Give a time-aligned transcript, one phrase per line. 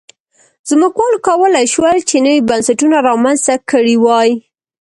[0.69, 4.29] ځمکوالو کولای شول چې نوي بنسټونه رامنځته کړي وای.